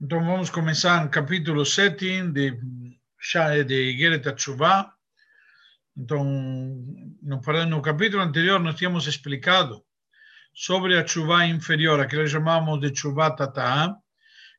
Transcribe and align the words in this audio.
Então 0.00 0.24
vamos 0.24 0.50
começar 0.50 1.04
no 1.04 1.08
capítulo 1.08 1.64
7 1.64 2.32
de, 2.32 2.58
de 3.64 3.90
Igeret 3.90 4.34
Tshuva. 4.34 4.92
Então, 5.96 6.24
no, 7.22 7.40
no 7.66 7.80
capítulo 7.80 8.20
anterior 8.20 8.58
nós 8.58 8.74
tínhamos 8.74 9.06
explicado 9.06 9.84
sobre 10.52 10.98
a 10.98 11.06
chuva 11.06 11.46
inferior, 11.46 12.00
a 12.00 12.06
que 12.06 12.16
nós 12.16 12.30
chamamos 12.30 12.80
de 12.80 12.94
chuva 12.94 13.36
tata, 13.36 13.96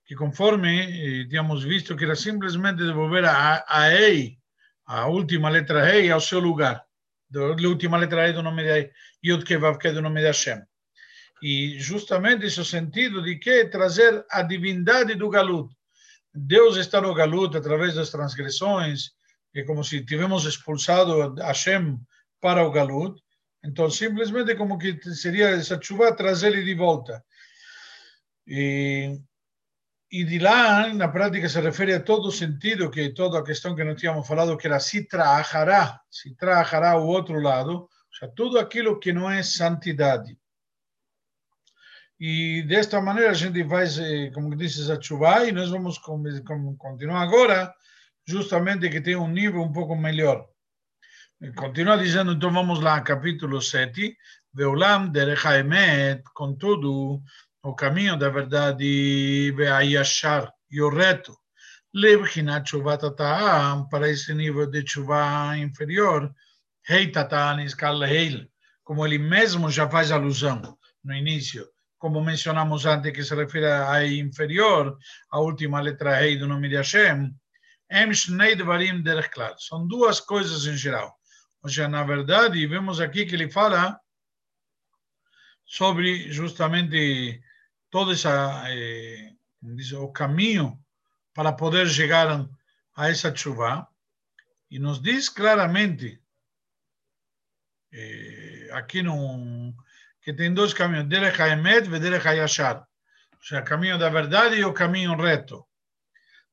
que 0.06 0.16
conforme 0.16 0.71
eh, 0.80 1.28
tínhamos 1.28 1.66
visto 1.66 1.98
que 1.98 2.06
era 2.06 2.16
simplesmente 2.16 2.86
devolver 2.86 3.26
a, 3.26 3.66
a 3.68 3.92
EI, 3.92 4.38
a 4.86 5.08
última 5.08 5.50
letra 5.50 5.94
EI, 5.94 6.12
ao 6.12 6.22
seu 6.22 6.40
lugar. 6.40 6.82
A 7.36 7.68
última 7.68 7.98
letra 7.98 8.26
EI 8.26 8.34
do 8.34 8.42
nome 8.42 8.64
de 8.64 8.90
Yud 9.22 9.44
Kevav, 9.44 9.78
que 9.78 9.90
é 9.90 9.92
do 9.92 10.02
nome 10.02 10.22
de 10.22 10.28
Hashem. 10.28 10.62
E 11.48 11.77
justamente 11.77 12.48
esse 12.48 12.57
é 12.57 12.64
o 12.64 12.66
sentido 12.66 13.21
de 13.21 13.36
que 13.38 13.66
trazer 13.66 14.26
a 14.31 14.41
divindade 14.41 15.13
do 15.13 15.30
Galut. 15.30 15.72
Deus 16.34 16.76
está 16.76 16.99
no 16.99 17.13
Galut 17.13 17.55
através 17.55 17.94
das 17.94 18.09
transgressões, 18.09 19.12
é 19.53 19.62
como 19.62 19.84
se 19.84 20.03
tivéssemos 20.03 20.45
expulsado 20.45 21.36
Hashem 21.36 22.00
para 22.41 22.66
o 22.66 22.72
Galut. 22.72 23.22
Então, 23.63 23.91
simplesmente 23.91 24.55
como 24.55 24.80
que 24.80 25.00
seria 25.13 25.50
essa 25.50 25.80
chuva 25.80 26.16
trazer 26.16 26.48
ele 26.48 26.63
de 26.63 26.73
volta. 26.73 27.23
E, 28.48 29.16
e 30.12 30.23
de 30.23 30.39
lá, 30.39 30.91
na 30.95 31.09
prática, 31.09 31.48
se 31.48 31.62
refere 31.62 31.94
a 31.94 32.00
todo 32.00 32.30
o 32.30 32.31
sentido, 32.31 32.89
que 32.89 33.14
toda 33.14 33.38
a 33.38 33.44
questão 33.44 33.75
que 33.75 33.84
nós 33.84 34.02
tínhamos 34.02 34.27
falado, 34.27 34.58
que 34.58 34.66
era 34.66 34.80
Sitra 34.80 35.25
Ahará, 35.25 36.02
Sitra 36.09 36.58
Ahará, 36.58 36.98
o 36.98 37.05
outro 37.05 37.39
lado, 37.39 37.72
ou 37.72 37.89
seja, 38.12 38.31
tudo 38.36 38.58
aquilo 38.58 39.00
que 39.00 39.14
não 39.14 39.30
é 39.30 39.44
santidade. 39.44 40.36
E 42.20 42.64
desta 42.64 43.02
maneira 43.02 43.32
a 43.32 43.34
gente 43.34 43.64
faz, 43.68 43.98
como 44.34 44.56
disse, 44.56 44.90
a 44.92 45.02
chuva 45.02 45.46
e 45.46 45.52
nós 45.52 45.70
vamos 45.70 45.98
continuar 45.98 47.22
agora, 47.22 47.73
justamente 48.26 48.89
que 48.89 49.02
tem 49.02 49.16
um 49.16 49.28
nível 49.28 49.62
um 49.62 49.72
pouco 49.72 49.95
melhor. 49.95 50.48
Continua 51.58 51.98
dizendo, 51.98 52.31
então 52.31 52.52
vamos 52.52 52.80
lá, 52.80 53.02
capítulo 53.02 53.62
7, 53.62 54.16
Veolam 54.54 55.09
derech 55.09 55.45
haemet, 55.45 56.23
contudo, 56.34 57.22
o 57.62 57.76
caminho 57.76 58.17
da 58.17 58.30
verdade, 58.30 59.52
ve'ayashar, 59.52 60.50
e 60.72 60.82
o 60.82 60.89
reto, 60.89 61.38
lebchinat 61.94 62.70
chuvat 62.70 63.02
ta'am, 63.17 63.89
para 63.89 64.09
esse 64.09 64.34
nível 64.34 64.66
de 64.67 64.88
chuva 64.88 65.58
inferior, 65.58 66.34
hei 66.88 67.11
ta'am 67.11 67.59
iskal 67.59 68.02
heil, 68.06 68.48
como 68.82 69.06
ele 69.06 69.17
mesmo 69.17 69.70
já 69.70 69.89
faz 69.89 70.11
alusão 70.11 70.61
no 71.04 71.14
início, 71.14 71.67
como 72.06 72.22
mencionamos 72.22 72.86
antes, 72.86 73.11
que 73.11 73.23
se 73.23 73.34
refere 73.34 73.66
a 73.66 74.06
inferior, 74.06 74.95
a 75.31 75.39
última 75.39 75.81
letra 75.81 76.20
Rei 76.20 76.38
do 76.38 76.48
nome 76.48 76.70
de 76.70 76.75
Hashem. 76.75 77.34
São 79.58 79.88
duas 79.88 80.20
coisas 80.20 80.67
em 80.67 80.78
geral. 80.78 81.17
Ou 81.64 81.67
seja, 81.67 81.88
na 81.88 82.03
verdade, 82.03 82.67
vemos 82.67 83.02
aqui 83.02 83.26
que 83.26 83.33
ele 83.33 83.50
fala 83.50 84.00
sobre 85.66 86.31
justamente 86.31 87.42
todo 87.89 88.11
essa, 88.11 88.66
eh, 88.70 89.33
o 89.98 90.11
caminho 90.11 90.80
para 91.33 91.53
poder 91.53 91.88
chegar 91.89 92.48
a 92.95 93.09
essa 93.09 93.36
chuva. 93.36 93.88
E 94.70 94.78
nos 94.78 95.02
diz 95.02 95.28
claramente, 95.28 96.22
eh, 97.92 98.70
aqui 98.73 99.02
no 99.02 99.73
que 100.26 100.34
tem 100.34 100.52
dois 100.52 100.73
caminhos, 100.73 101.08
Derech 101.08 101.40
HaEmet 101.40 101.88
e 101.88 102.00
Derech 102.00 102.28
HaYashar. 102.28 102.78
Ou 102.80 103.44
seja, 103.44 103.62
caminho 103.62 104.00
da 104.00 104.09
verdade 104.09 104.56
e 104.56 104.66
o 104.66 104.73
caminho 104.73 105.16
reto. 105.16 105.64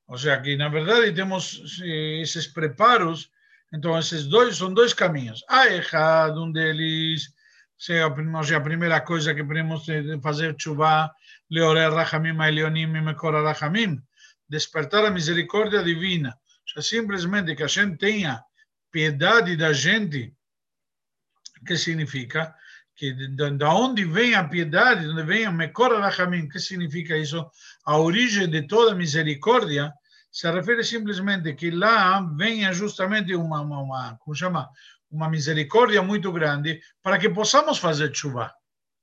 Ou 0.07 0.19
seja, 0.19 0.39
que 0.43 0.55
na 0.59 0.69
verdade 0.69 1.11
temos 1.15 1.81
esses 1.83 2.47
preparos, 2.47 3.31
então 3.73 3.99
esses 3.99 4.27
dois 4.27 4.59
são 4.59 4.75
dois 4.75 4.93
caminhos. 4.93 5.43
Há 5.49 5.69
errado 5.69 6.45
um 6.45 6.53
deles, 6.53 7.33
seja, 7.79 8.05
a 8.57 8.61
primeira 8.61 9.01
coisa 9.01 9.35
que 9.35 9.43
podemos 9.43 9.87
fazer 10.23 10.55
chuva, 10.59 11.11
leorer 11.51 11.95
rachamim 11.95 12.39
aelionim 12.39 12.83
e 12.83 13.01
mekora 13.01 13.43
rachamim, 13.43 13.99
despertar 14.47 15.07
a 15.07 15.11
misericórdia 15.11 15.83
divina. 15.83 16.29
Ou 16.29 16.83
seja, 16.83 17.01
simplesmente 17.01 17.57
que 17.57 17.63
a 17.63 17.69
gente 17.69 17.97
tenha 17.97 18.45
piedade 18.91 19.57
da 19.57 19.73
gente, 19.73 20.35
que 21.67 21.79
significa 21.79 22.55
que 23.03 23.13
de 23.15 23.65
onde 23.65 24.05
vem 24.05 24.37
a 24.37 24.45
piedade, 24.45 25.03
de 25.03 25.11
onde 25.11 25.25
vem 25.25 25.45
a 25.45 25.51
Mekor 25.51 25.91
Rachamim, 25.99 26.49
que 26.49 26.61
significa 26.61 27.17
isso? 27.17 27.45
A 27.85 27.99
origem 27.99 28.49
de 28.49 28.63
toda 28.69 28.95
misericórdia 28.95 29.93
se 30.31 30.49
refere 30.49 30.85
simplesmente 30.85 31.53
que 31.55 31.73
lá 31.73 32.21
venha 32.37 32.73
justamente 32.73 33.35
uma, 33.35 33.61
uma, 33.61 33.81
uma 33.81 34.17
como 34.21 34.37
chama? 34.37 34.69
Uma 35.11 35.29
misericórdia 35.29 36.01
muito 36.01 36.31
grande 36.31 36.81
para 37.03 37.19
que 37.19 37.29
possamos 37.29 37.79
fazer 37.79 38.15
chuva. 38.15 38.55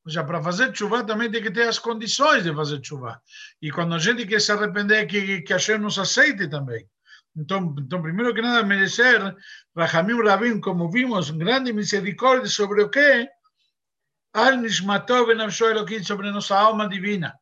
Ou 0.05 0.09
seja, 0.09 0.23
para 0.23 0.41
fazer 0.41 0.73
chuva 0.73 1.03
também 1.03 1.29
tem 1.29 1.43
que 1.43 1.51
ter 1.51 1.67
as 1.67 1.77
condições 1.77 2.45
de 2.45 2.55
fazer 2.55 2.79
chuva. 2.81 3.21
E 3.61 3.69
quando 3.69 3.95
a 3.95 3.99
gente 3.99 4.25
quer 4.25 4.39
se 4.39 4.53
arrepender, 4.53 5.07
que, 5.07 5.41
que 5.41 5.51
Hashem 5.51 5.77
nos 5.77 5.99
aceite 5.99 6.47
também. 6.47 6.87
Então, 7.35 7.75
então, 7.77 8.01
primeiro 8.01 8.33
que 8.33 8.41
nada, 8.41 8.63
merecer 8.63 9.35
Rahamim 9.75 10.23
Rabim, 10.23 10.61
como 10.61 10.89
vimos, 10.89 11.31
grande 11.31 11.73
misericórdia 11.73 12.47
sobre 12.47 12.81
o 12.81 12.89
que? 12.89 13.27
Al 14.33 14.57
Nishmatov 14.57 15.27
Benavsho 15.27 15.65
Elohim 15.65 16.03
sobre 16.03 16.31
nossa 16.31 16.57
alma 16.57 16.87
divina. 16.87 17.33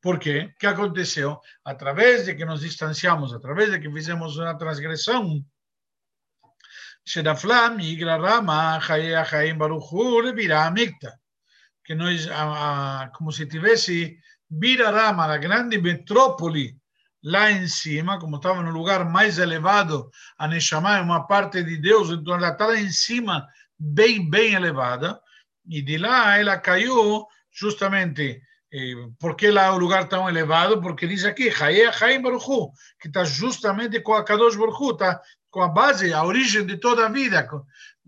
Por 0.00 0.18
quê? 0.18 0.50
O 0.52 0.58
que 0.58 0.66
aconteceu? 0.66 1.40
Através 1.64 2.26
de 2.26 2.34
que 2.34 2.44
nos 2.44 2.60
distanciamos, 2.60 3.32
através 3.32 3.70
de 3.70 3.78
que 3.78 3.90
fizemos 3.90 4.36
uma 4.36 4.58
transgressão, 4.58 5.44
Shedafla 7.04 7.70
migra 7.70 8.16
rama 8.16 8.80
chaye 8.80 9.14
achaim 9.14 9.56
baruchu 9.56 10.20
levira 10.20 10.66
amicta. 10.66 11.20
Que 11.84 11.94
nós, 11.94 12.28
como 13.16 13.30
se 13.32 13.46
tivesse 13.46 14.18
vira 14.50 14.90
rama, 14.90 15.24
a 15.26 15.38
grande 15.38 15.78
metrópole 15.78 16.76
lá 17.22 17.50
em 17.50 17.68
cima, 17.68 18.18
como 18.18 18.36
estava 18.36 18.62
no 18.62 18.70
lugar 18.70 19.04
mais 19.08 19.38
elevado, 19.38 20.10
a 20.36 20.48
Neshama 20.48 20.98
é 20.98 21.00
uma 21.00 21.26
parte 21.26 21.62
de 21.62 21.76
Deus, 21.76 22.10
então 22.10 22.34
ela 22.34 22.50
está 22.50 22.66
lá 22.66 22.76
em 22.76 22.90
cima, 22.90 23.46
bem, 23.78 24.28
bem 24.28 24.54
elevada, 24.54 25.20
e 25.68 25.82
de 25.82 25.98
lá 25.98 26.38
ela 26.38 26.58
caiu 26.58 27.26
justamente 27.50 28.42
eh, 28.72 28.94
porque 29.18 29.50
lá 29.50 29.66
é 29.66 29.70
o 29.70 29.78
lugar 29.78 30.08
tão 30.08 30.28
elevado, 30.28 30.80
porque 30.80 31.06
diz 31.06 31.24
aqui, 31.24 31.50
Haim 31.50 32.22
Baruchu, 32.22 32.72
que 32.98 33.08
está 33.08 33.22
justamente 33.24 34.00
com 34.00 34.14
a 34.14 34.24
Kadosh 34.24 34.56
Baruchu, 34.56 34.92
está 34.92 35.20
com 35.50 35.60
a 35.60 35.68
base, 35.68 36.14
a 36.14 36.24
origem 36.24 36.64
de 36.64 36.78
toda 36.78 37.04
a 37.06 37.10
vida, 37.10 37.46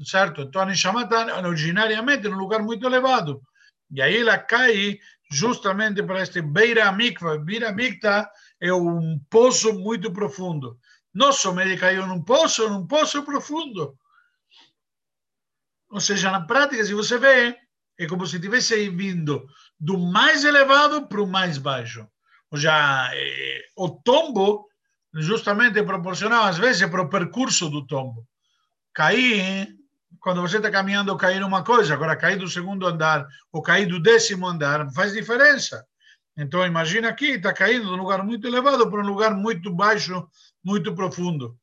certo? 0.03 0.43
Então 0.43 0.63
a 0.63 0.67
Neshama 0.67 1.03
está 1.03 1.39
originariamente 1.47 2.27
num 2.29 2.39
lugar 2.39 2.63
muito 2.63 2.87
elevado. 2.87 3.43
E 3.91 4.01
aí 4.01 4.23
ela 4.23 4.39
cai 4.39 4.99
justamente 5.31 6.03
para 6.03 6.23
este 6.23 6.41
Beira 6.41 6.91
Mikva. 6.91 7.37
Beira 7.39 7.71
Mikta 7.71 8.29
é 8.59 8.73
um 8.73 9.21
poço 9.29 9.75
muito 9.75 10.11
profundo. 10.11 10.79
Nosso 11.13 11.53
médico 11.53 11.83
caiu 11.83 12.07
num 12.07 12.23
poço, 12.23 12.69
num 12.69 12.87
poço 12.87 13.23
profundo. 13.23 13.95
Ou 15.95 16.01
seja, 16.01 16.29
na 16.29 16.41
prática, 16.41 16.85
se 16.85 16.93
você 16.93 17.17
vê, 17.17 17.57
é 17.97 18.07
como 18.09 18.27
se 18.27 18.35
estivesse 18.35 18.89
vindo 18.89 19.47
do 19.79 19.97
mais 19.97 20.45
elevado 20.45 21.07
para 21.07 21.23
o 21.23 21.27
mais 21.27 21.57
baixo. 21.57 22.05
Ou 22.51 22.59
seja, 22.59 23.11
é, 23.15 23.61
o 23.77 23.89
tombo 23.89 24.67
justamente 25.15 25.79
é 25.79 25.85
proporcional, 25.85 26.47
às 26.47 26.59
vezes, 26.59 26.85
para 26.91 27.01
o 27.01 27.09
percurso 27.09 27.71
do 27.71 27.87
tombo. 27.87 28.27
Cair, 28.93 29.69
quando 30.19 30.43
você 30.43 30.57
está 30.57 30.69
caminhando, 30.69 31.17
cair 31.17 31.45
uma 31.45 31.63
coisa, 31.63 31.95
agora 31.95 32.17
cair 32.17 32.39
do 32.39 32.49
segundo 32.49 32.89
andar 32.89 33.25
ou 33.53 33.63
cair 33.63 33.87
do 33.87 34.03
décimo 34.03 34.49
andar, 34.49 34.91
faz 34.91 35.13
diferença. 35.13 35.87
Então, 36.37 36.67
imagina 36.67 37.09
aqui, 37.09 37.27
está 37.27 37.53
caindo 37.53 37.87
de 37.87 37.93
um 37.93 38.03
lugar 38.03 38.25
muito 38.25 38.49
elevado 38.49 38.91
para 38.91 39.01
um 39.01 39.07
lugar 39.07 39.33
muito 39.33 39.73
baixo, 39.73 40.27
muito 40.61 40.93
profundo. 40.93 41.57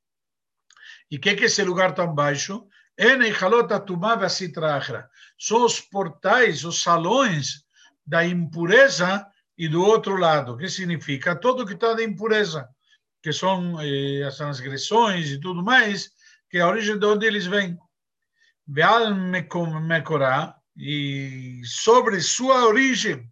E 1.11 1.17
o 1.17 1.19
que 1.19 1.31
é 1.31 1.33
esse 1.33 1.61
lugar 1.65 1.93
tão 1.93 2.15
baixo? 2.15 2.65
São 5.37 5.65
os 5.65 5.79
portais, 5.79 6.63
os 6.63 6.81
salões 6.81 7.63
da 8.05 8.25
impureza 8.25 9.25
e 9.57 9.67
do 9.67 9.83
outro 9.83 10.17
lado, 10.17 10.57
que 10.57 10.67
significa 10.67 11.35
todo 11.35 11.65
que 11.65 11.73
está 11.73 11.93
de 11.93 12.03
impureza, 12.03 12.67
que 13.21 13.31
são 13.31 13.79
eh, 13.81 14.23
as 14.23 14.37
transgressões 14.37 15.29
e 15.29 15.39
tudo 15.39 15.63
mais, 15.63 16.11
que 16.49 16.57
é 16.57 16.61
a 16.61 16.67
origem 16.67 16.97
de 16.97 17.05
onde 17.05 17.25
eles 17.25 17.45
vêm. 17.45 17.77
Veal 18.67 19.13
Mekorá, 19.15 20.55
e 20.75 21.61
sobre 21.65 22.19
sua 22.21 22.65
origem, 22.65 23.29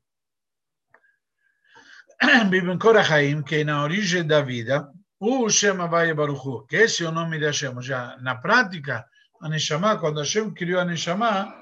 Bibem 2.50 2.77
Korahaim, 2.77 3.41
que 3.41 3.56
é 3.56 3.63
na 3.63 3.81
origem 3.81 4.25
da 4.27 4.41
vida, 4.41 4.91
o 5.19 5.50
Shem 5.50 5.81
Havaya 5.81 6.13
Baruchu, 6.13 6.65
que 6.67 6.75
esse 6.75 7.03
é 7.03 7.07
o 7.07 7.11
nome 7.11 7.39
de 7.39 7.45
Hashem. 7.45 7.81
Já 7.81 8.17
na 8.17 8.35
prática, 8.35 9.06
a 9.41 9.50
Neshama, 9.50 9.97
quando 9.97 10.19
Hashem 10.19 10.53
criou 10.53 10.80
a 10.80 10.86
Neshama, 10.86 11.53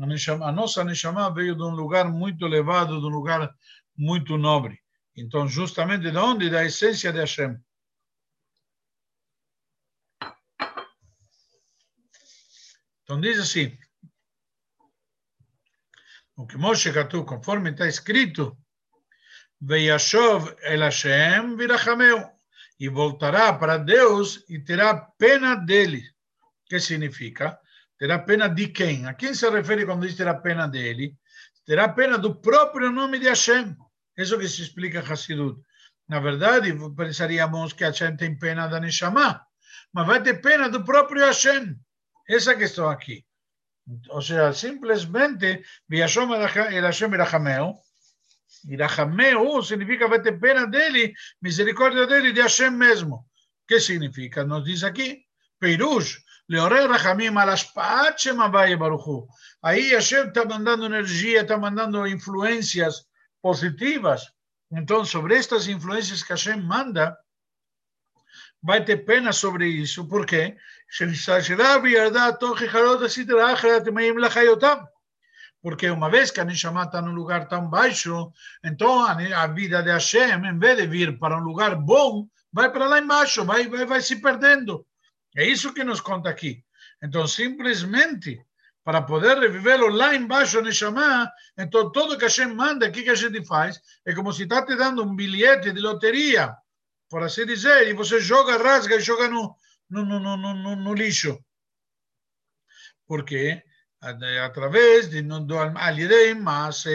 a, 0.00 0.06
Neshama, 0.06 0.46
a 0.46 0.52
nossa 0.52 0.82
Neshama 0.84 1.32
veio 1.32 1.54
de 1.54 1.62
um 1.62 1.74
lugar 1.74 2.08
muito 2.10 2.44
elevado, 2.44 3.00
de 3.00 3.06
um 3.06 3.10
lugar 3.10 3.54
muito 3.96 4.36
nobre. 4.36 4.80
Então, 5.16 5.48
justamente 5.48 6.10
de 6.10 6.16
onde? 6.16 6.50
Da 6.50 6.64
essência 6.64 7.12
de 7.12 7.20
Hashem. 7.20 7.58
Então, 13.02 13.20
diz 13.20 13.38
assim, 13.38 13.78
o 16.36 16.46
que 16.46 16.56
Moshe 16.56 16.92
Katu, 16.92 17.24
conforme 17.24 17.70
está 17.70 17.86
escrito, 17.86 18.58
Veiashov 19.60 20.54
el 20.62 20.80
Hashem 20.80 21.56
virachameu, 21.56 22.36
e 22.78 22.88
voltará 22.88 23.52
para 23.52 23.78
Deus 23.78 24.44
e 24.48 24.58
terá 24.58 24.94
pena 24.94 25.54
dele. 25.54 26.15
Que 26.68 26.80
significa? 26.80 27.58
Terá 27.98 28.18
pena 28.18 28.48
de 28.48 28.68
quem? 28.68 29.06
A 29.06 29.14
quem 29.14 29.34
se 29.34 29.48
refere 29.48 29.86
quando 29.86 30.06
diz 30.06 30.16
terá 30.16 30.34
pena 30.34 30.66
dele? 30.66 31.16
Terá 31.64 31.88
pena 31.88 32.18
do 32.18 32.34
próprio 32.34 32.90
nome 32.90 33.18
de 33.18 33.28
Hashem. 33.28 33.76
Isso 34.16 34.38
que 34.38 34.48
se 34.48 34.62
explica 34.62 35.00
em 35.00 35.02
Hassidut. 35.02 35.60
Na 36.08 36.20
verdade, 36.20 36.72
pensaríamos 36.96 37.72
que 37.72 37.84
Hashem 37.84 38.16
tem 38.16 38.38
pena 38.38 38.68
da 38.68 38.78
Neshama, 38.78 39.44
mas 39.92 40.06
vai 40.06 40.22
ter 40.22 40.40
pena 40.40 40.68
do 40.68 40.84
próprio 40.84 41.24
Hashem. 41.24 41.76
Essa 42.28 42.54
questão 42.54 42.88
aqui. 42.88 43.24
Ou 44.10 44.20
seja, 44.20 44.52
simplesmente, 44.52 45.62
Viashom 45.88 46.28
Hashem 46.28 47.14
Irachameu, 47.14 47.74
Irachameu 48.68 49.62
significa 49.62 50.08
vai 50.08 50.20
ter 50.20 50.38
pena 50.38 50.66
dele, 50.66 51.14
misericórdia 51.40 52.06
dele, 52.06 52.32
de 52.32 52.40
Hashem 52.40 52.70
mesmo. 52.70 53.24
Que 53.66 53.80
significa? 53.80 54.44
Nos 54.44 54.64
diz 54.64 54.82
aqui, 54.82 55.22
Peirush, 55.58 56.22
Leorei 56.48 56.86
Rachamim 56.86 57.36
al 57.36 57.50
Ashpaat 57.50 58.20
Shem 58.20 58.36
Baruchu. 58.36 59.26
Aí 59.62 59.90
Hashem 59.90 60.28
está 60.28 60.44
mandando 60.44 60.84
energia, 60.86 61.42
está 61.42 61.58
mandando 61.58 62.06
influências 62.06 63.04
positivas. 63.42 64.30
Então, 64.70 65.04
sobre 65.04 65.36
estas 65.36 65.66
influências 65.66 66.22
que 66.22 66.32
Hashem 66.32 66.60
manda, 66.62 67.16
vai 68.62 68.84
ter 68.84 68.98
pena 68.98 69.32
sobre 69.32 69.66
isso. 69.66 70.06
Por 70.08 70.24
quê? 70.24 70.56
Porque 75.62 75.90
uma 75.90 76.10
vez 76.10 76.30
que 76.30 76.40
a 76.40 76.44
Neshama 76.44 76.84
está 76.84 77.02
num 77.02 77.12
lugar 77.12 77.48
tão 77.48 77.68
baixo, 77.68 78.32
então 78.62 79.04
a 79.04 79.46
vida 79.48 79.82
de 79.82 79.90
Hashem, 79.90 80.46
em 80.46 80.58
vez 80.58 80.76
de 80.76 80.86
vir 80.86 81.18
para 81.18 81.36
um 81.36 81.42
lugar 81.42 81.74
bom, 81.74 82.28
vai 82.52 82.70
para 82.70 82.86
lá 82.86 83.00
embaixo, 83.00 83.44
vai, 83.44 83.68
vai, 83.68 83.84
vai 83.84 84.00
se 84.00 84.20
perdendo. 84.20 84.86
É 85.35 85.45
isso 85.45 85.73
que 85.73 85.83
nos 85.83 86.01
conta 86.01 86.29
aqui. 86.29 86.63
Então, 87.01 87.27
simplesmente, 87.27 88.43
para 88.83 89.01
poder 89.01 89.37
revivê-lo 89.37 89.87
lá 89.87 90.15
embaixo, 90.15 90.61
Neshama, 90.61 91.31
então 91.57 91.91
tudo 91.91 92.17
que 92.17 92.25
Hashem 92.25 92.53
manda, 92.53 92.87
o 92.87 92.91
que, 92.91 93.03
que 93.03 93.09
a 93.09 93.15
gente 93.15 93.45
faz? 93.45 93.79
É 94.05 94.13
como 94.13 94.33
se 94.33 94.43
está 94.43 94.65
te 94.65 94.75
dando 94.75 95.03
um 95.03 95.15
bilhete 95.15 95.71
de 95.71 95.79
loteria, 95.79 96.55
por 97.09 97.23
assim 97.23 97.45
dizer, 97.45 97.87
e 97.87 97.93
você 97.93 98.19
joga, 98.19 98.57
rasga 98.57 98.95
e 98.95 99.01
joga 99.01 99.27
no, 99.27 99.55
no, 99.89 100.05
no, 100.05 100.19
no, 100.19 100.37
no, 100.37 100.75
no 100.75 100.93
lixo. 100.93 101.39
Por 103.05 103.25
quê? 103.25 103.63
através 104.01 105.09
de 105.09 105.21
do 105.21 105.59
על 105.75 105.99
ידי 105.99 106.33
מעשה 106.33 106.89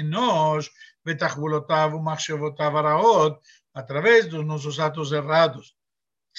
אנוש 0.00 0.70
ותחבולותיו 1.06 1.90
ומחשבותיו 1.94 2.78
הרעות, 2.78 3.40
através 3.74 4.26
dos 4.26 4.44
nossos 4.44 4.78
atos 4.78 5.12
errados 5.12 5.74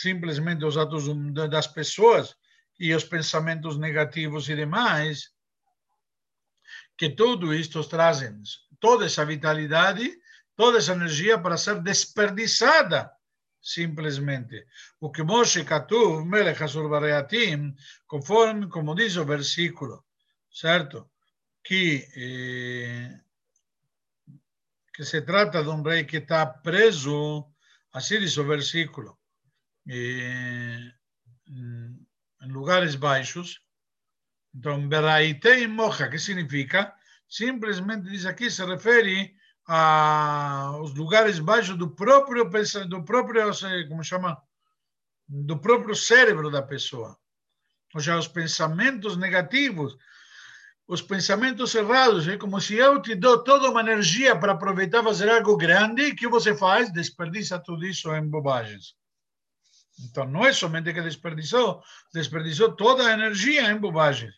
simplesmente 0.00 0.64
os 0.64 0.76
atos 0.76 1.06
das 1.50 1.66
pessoas 1.66 2.36
e 2.78 2.94
os 2.94 3.02
pensamentos 3.02 3.76
negativos 3.76 4.48
e 4.48 4.54
demais, 4.54 5.32
que 6.96 7.08
tudo 7.10 7.52
isto 7.52 7.82
trazem 7.82 8.40
toda 8.78 9.06
essa 9.06 9.24
vitalidade, 9.24 10.16
toda 10.54 10.78
essa 10.78 10.92
energia 10.92 11.36
para 11.36 11.56
ser 11.56 11.82
desperdiçada, 11.82 13.10
simplesmente. 13.60 14.64
O 15.00 15.10
que 15.10 15.24
Moshe 15.24 15.64
Katuv, 15.64 16.24
Melech 16.24 16.62
Asur 16.62 16.88
Bareatim, 16.88 17.74
conforme, 18.06 18.68
como 18.68 18.94
diz 18.94 19.16
o 19.16 19.24
versículo, 19.24 20.04
certo? 20.48 21.10
Que, 21.64 22.06
eh, 22.16 23.20
que 24.94 25.04
se 25.04 25.22
trata 25.22 25.64
de 25.64 25.70
um 25.70 25.82
rei 25.82 26.04
que 26.04 26.18
está 26.18 26.46
preso, 26.46 27.44
assim 27.92 28.20
diz 28.20 28.36
o 28.36 28.44
versículo, 28.44 29.17
em 29.88 30.92
lugares 32.46 32.94
baixos. 32.94 33.60
Então, 34.54 34.88
Beraitei 34.88 35.66
Moja, 35.66 36.08
que 36.08 36.18
significa? 36.18 36.94
Simplesmente 37.28 38.08
diz 38.10 38.26
aqui, 38.26 38.50
se 38.50 38.64
refere 38.64 39.34
aos 39.66 40.94
lugares 40.94 41.38
baixos 41.38 41.76
do 41.76 41.90
próprio, 41.90 42.44
do 42.88 43.04
próprio, 43.04 43.50
como 43.88 44.04
chama? 44.04 44.40
Do 45.28 45.58
próprio 45.58 45.94
cérebro 45.94 46.50
da 46.50 46.62
pessoa. 46.62 47.18
Ou 47.94 48.00
seja, 48.00 48.18
os 48.18 48.28
pensamentos 48.28 49.16
negativos, 49.16 49.96
os 50.86 51.02
pensamentos 51.02 51.74
errados. 51.74 52.26
É 52.26 52.38
como 52.38 52.60
se 52.60 52.76
eu 52.76 53.00
te 53.00 53.14
dou 53.14 53.44
toda 53.44 53.70
uma 53.70 53.80
energia 53.80 54.38
para 54.38 54.52
aproveitar 54.52 55.02
fazer 55.02 55.28
algo 55.30 55.56
grande, 55.56 56.14
que 56.14 56.26
você 56.26 56.56
faz? 56.56 56.90
Desperdiça 56.90 57.58
tudo 57.58 57.86
isso 57.86 58.14
em 58.14 58.26
bobagens. 58.26 58.94
Então, 60.04 60.24
não 60.26 60.46
é 60.46 60.52
somente 60.52 60.92
que 60.92 61.00
desperdiçou, 61.00 61.82
desperdiçou 62.12 62.74
toda 62.76 63.06
a 63.06 63.12
energia 63.12 63.70
em 63.70 63.76
bobagens. 63.76 64.34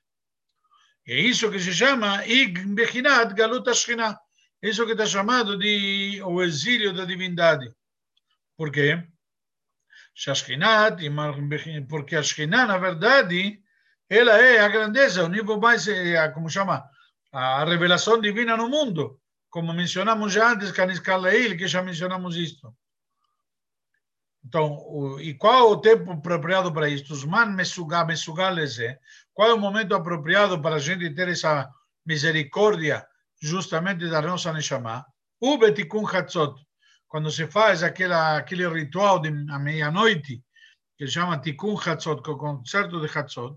É 1.07 1.19
isso 1.19 1.51
que 1.51 1.59
se 1.59 1.73
chama 1.73 2.25
Igbechinat 2.27 3.35
Galut 3.35 3.69
Ashkinah. 3.69 4.19
Isso 4.62 4.85
que 4.87 4.93
está 4.93 5.07
chamado 5.07 5.59
de 5.59 6.21
o 6.23 6.43
exílio 6.43 6.93
da 6.93 7.05
divindade. 7.05 7.71
Por 8.57 8.71
quê? 8.71 9.03
Porque 11.89 12.17
a 12.17 12.21
na 12.67 12.79
verdade, 12.79 13.61
ela 14.09 14.37
é 14.39 14.61
a 14.61 14.69
grandeza, 14.69 15.25
o 15.25 15.29
nível 15.29 15.59
mais, 15.59 15.87
como 16.35 16.51
chama, 16.51 16.85
a 17.33 17.65
revelação 17.65 18.21
divina 18.21 18.56
no 18.56 18.69
mundo. 18.69 19.19
Como 19.49 19.73
mencionamos 19.73 20.33
já 20.33 20.53
antes, 20.53 20.71
que 20.71 21.67
já 21.67 21.83
mencionamos 21.83 22.37
isto. 22.37 22.77
Então, 24.45 24.79
o, 24.87 25.21
e 25.21 25.35
qual 25.35 25.55
é 25.55 25.63
o 25.63 25.77
tempo 25.77 26.11
apropriado 26.13 26.73
para 26.73 26.89
isso? 26.89 27.13
Os 27.13 27.25
man 27.25 27.47
mesugal, 27.47 28.07
é? 28.09 28.99
Qual 29.33 29.51
é 29.51 29.55
o 29.55 29.59
momento 29.59 29.95
apropriado 29.95 30.61
para 30.61 30.77
a 30.77 30.79
gente 30.79 31.11
ter 31.15 31.29
essa 31.29 31.71
misericórdia 32.05 33.07
justamente 33.41 34.09
da 34.09 34.23
nossa 34.23 34.53
Neshama? 34.53 35.05
O 35.41 35.59
Betikun 35.59 36.07
Hatzot, 36.07 36.55
quando 37.06 37.31
se 37.31 37.47
faz 37.47 37.82
aquela, 37.82 38.39
aquele 38.39 38.67
ritual 38.69 39.20
de 39.20 39.31
meia-noite, 39.31 40.43
que 40.97 41.06
se 41.06 41.13
chama 41.13 41.41
Tikun 41.41 41.79
Hatzot, 41.79 42.23
que 42.23 42.31
é 42.31 42.32
o 42.32 42.37
concerto 42.37 43.01
de 43.01 43.19
Hatzot, 43.19 43.56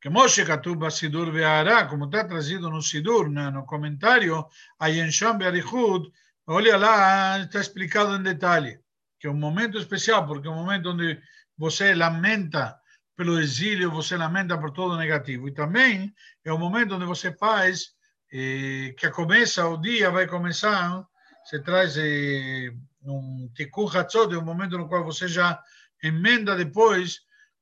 que 0.00 0.10
Moshe 0.10 0.44
Katuba 0.44 0.90
Sidur 0.90 1.30
Ve'ara, 1.30 1.86
como 1.86 2.06
está 2.06 2.24
trazido 2.24 2.68
no 2.68 2.82
Sidur, 2.82 3.30
no 3.30 3.64
comentário, 3.64 4.46
a 4.78 4.88
Yensham 4.88 5.38
Be'arichud, 5.38 6.10
olha 6.46 6.76
lá, 6.76 7.38
está 7.38 7.60
explicado 7.60 8.16
em 8.16 8.22
detalhe 8.22 8.81
que 9.22 9.28
é 9.28 9.30
um 9.30 9.34
momento 9.34 9.78
especial, 9.78 10.26
porque 10.26 10.48
é 10.48 10.50
um 10.50 10.56
momento 10.56 10.90
onde 10.90 11.16
você 11.56 11.94
lamenta 11.94 12.76
pelo 13.16 13.38
exílio, 13.38 13.88
você 13.88 14.16
lamenta 14.16 14.58
por 14.58 14.72
todo 14.72 14.94
o 14.94 14.98
negativo. 14.98 15.46
E 15.46 15.54
também 15.54 16.12
é 16.44 16.52
um 16.52 16.58
momento 16.58 16.96
onde 16.96 17.04
você 17.04 17.32
faz, 17.32 17.94
eh, 18.32 18.92
que 18.98 19.08
começa 19.10 19.64
o 19.68 19.76
dia, 19.76 20.10
vai 20.10 20.26
começar, 20.26 21.06
você 21.44 21.62
traz 21.62 21.96
eh, 21.96 22.74
um 23.02 23.48
tikkun 23.54 23.86
hatzot, 23.96 24.34
é 24.34 24.38
um 24.38 24.44
momento 24.44 24.76
no 24.76 24.88
qual 24.88 25.04
você 25.04 25.28
já 25.28 25.62
emenda 26.02 26.56
depois, 26.56 27.20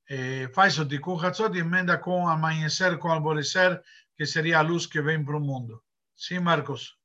eh, 0.09 0.49
faz 0.55 0.79
o 0.79 0.85
tikkun 0.87 1.23
hatzot 1.23 1.55
e 1.55 1.59
emenda 1.59 1.95
com 1.95 2.27
amanhecer, 2.27 2.97
com 2.97 3.11
alvorecer, 3.11 3.79
que 4.17 4.25
seria 4.25 4.57
a 4.57 4.61
luz 4.63 4.87
que 4.87 4.99
vem 4.99 5.23
para 5.23 5.37
o 5.37 5.39
mundo. 5.39 5.79
Sim, 6.15 6.39
Marcos? 6.39 6.97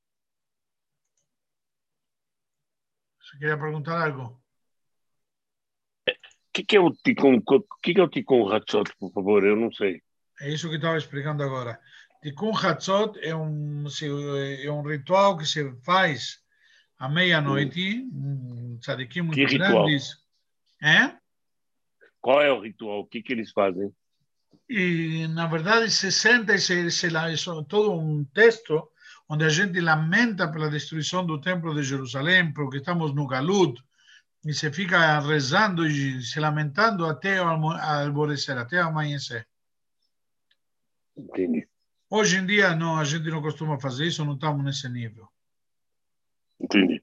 Você 3.21 3.37
queria 3.37 3.59
perguntar 3.59 4.03
algo? 4.03 4.46
Que, 6.57 6.65
que 6.65 6.77
é 6.77 6.81
o 6.81 6.91
Ticum? 6.91 7.43
O 7.47 7.61
que, 7.83 7.93
que 7.93 8.01
é 8.01 8.03
o 8.03 8.09
Ticum 8.09 8.49
Hatzot, 8.51 8.91
por 8.99 9.13
favor? 9.13 9.45
Eu 9.45 9.57
não 9.57 9.71
sei. 9.73 10.01
É 10.41 10.51
isso 10.51 10.69
que 10.71 10.77
estava 10.77 10.97
explicando 10.97 11.43
agora. 11.43 11.79
Ticum 12.23 12.57
Hatzot 12.57 13.19
é 13.21 13.35
um, 13.35 13.85
é 14.63 14.71
um 14.71 14.83
ritual 14.83 15.37
que 15.37 15.45
se 15.45 15.71
faz 15.85 16.39
à 16.99 17.09
meia-noite, 17.09 18.09
um 18.11 18.79
tzadikim 18.81 19.23
muito 19.23 19.47
que 19.47 19.59
grandes. 19.59 20.17
É? 20.83 21.13
Qual 22.21 22.41
é 22.41 22.51
o 22.51 22.61
ritual? 22.61 23.01
O 23.01 23.07
que, 23.07 23.23
que 23.23 23.33
eles 23.35 23.51
fazem? 23.53 23.93
E, 24.69 25.29
na 25.29 25.47
verdade, 25.47 25.91
se 25.91 26.11
senta 26.11 26.55
e 26.55 26.59
se, 26.59 26.91
se, 26.91 27.07
é 27.07 27.37
todo 27.69 27.93
um 27.93 28.25
texto 28.25 28.91
onde 29.29 29.45
a 29.45 29.49
gente 29.49 29.79
lamenta 29.81 30.49
pela 30.51 30.71
destruição 30.71 31.25
do 31.25 31.41
templo 31.41 31.75
de 31.75 31.83
Jerusalém, 31.83 32.53
porque 32.53 32.79
estamos 32.79 33.15
no 33.15 33.27
Galut, 33.27 33.81
e 34.47 34.55
se 34.55 34.71
fica 34.73 35.19
rezando 35.19 35.87
e 35.87 36.23
se 36.23 36.38
lamentando 36.38 37.05
até 37.05 37.38
alvorecer, 37.38 38.57
até 38.57 38.79
amanhecer. 38.81 39.47
Entendi. 41.17 41.69
Hoje 42.09 42.37
em 42.38 42.47
dia 42.47 42.75
não, 42.76 42.97
a 42.97 43.05
gente 43.05 43.29
não 43.29 43.43
costuma 43.43 43.81
fazer 43.81 44.07
isso, 44.07 44.25
não 44.25 44.35
estamos 44.35 44.65
nesse 44.65 44.88
nível. 44.88 45.29
Entendi. 46.61 47.03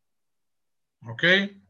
Ok? 1.06 1.62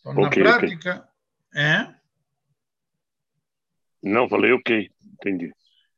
Então, 0.00 0.14
na 0.14 0.26
Ok, 0.28 0.42
ok. 0.42 0.42
prática, 0.42 1.08
é, 1.54 1.94
Não, 4.02 4.28
falei 4.28 4.52
ok. 4.52 4.90
Entendi. 5.04 5.52